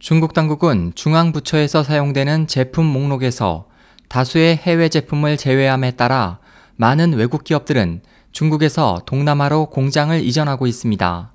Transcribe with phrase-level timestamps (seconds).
[0.00, 3.66] 중국 당국은 중앙부처에서 사용되는 제품 목록에서
[4.08, 6.38] 다수의 해외 제품을 제외함에 따라
[6.76, 8.00] 많은 외국 기업들은
[8.32, 11.34] 중국에서 동남아로 공장을 이전하고 있습니다.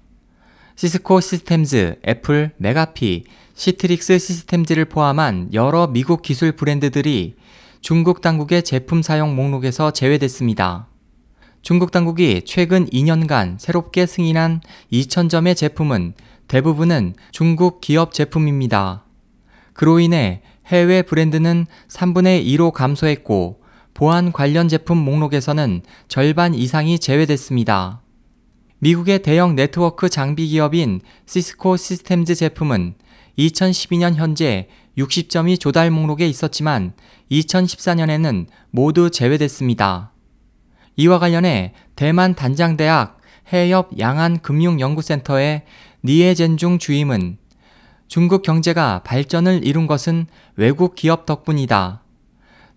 [0.75, 7.35] 시스코 시스템즈, 애플, 맥아피, 시트릭스 시스템즈를 포함한 여러 미국 기술 브랜드들이
[7.81, 10.87] 중국 당국의 제품 사용 목록에서 제외됐습니다.
[11.61, 14.61] 중국 당국이 최근 2년간 새롭게 승인한
[14.91, 16.15] 2,000점의 제품은
[16.47, 19.03] 대부분은 중국 기업 제품입니다.
[19.73, 23.61] 그로 인해 해외 브랜드는 3분의 2로 감소했고
[23.93, 28.01] 보안 관련 제품 목록에서는 절반 이상이 제외됐습니다.
[28.79, 32.95] 미국의 대형 네트워크 장비 기업인 시스코 시스템즈 제품은
[33.37, 36.93] 2012년 현재 60점이 조달 목록에 있었지만
[37.31, 40.11] 2014년에는 모두 제외됐습니다.
[40.97, 43.14] 이와 관련해 대만 단장대학
[43.51, 45.63] 해협 양안금융연구센터의
[46.03, 47.37] 니에젠중 주임은
[48.07, 52.01] 중국 경제가 발전을 이룬 것은 외국 기업 덕분이다.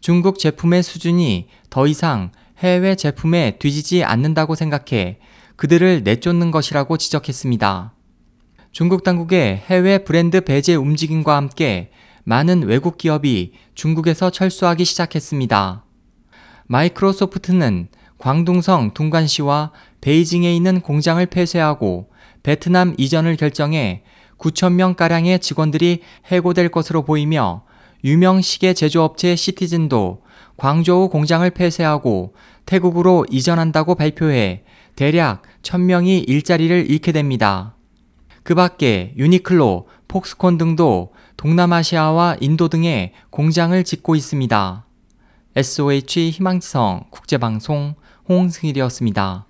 [0.00, 5.18] 중국 제품의 수준이 더 이상 해외 제품에 뒤지지 않는다고 생각해
[5.56, 7.92] 그들을 내쫓는 것이라고 지적했습니다.
[8.72, 11.90] 중국 당국의 해외 브랜드 배제 움직임과 함께
[12.24, 15.84] 많은 외국 기업이 중국에서 철수하기 시작했습니다.
[16.66, 22.10] 마이크로소프트는 광둥성 둥관시와 베이징에 있는 공장을 폐쇄하고
[22.42, 24.02] 베트남 이전을 결정해
[24.38, 27.64] 9천명가량의 직원들이 해고될 것으로 보이며
[28.04, 30.22] 유명 시계 제조업체 시티즌도
[30.56, 32.34] 광저우 공장을 폐쇄하고
[32.66, 34.64] 태국으로 이전한다고 발표해
[34.96, 37.76] 대략 1000명이 일자리를 잃게 됩니다.
[38.42, 44.86] 그 밖에 유니클로, 폭스콘 등도 동남아시아와 인도 등에 공장을 짓고 있습니다.
[45.54, 47.94] SOH 희망지성 국제방송
[48.28, 49.47] 홍승일이었습니다.